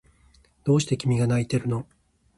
[0.63, 1.85] どうして君が泣いているの？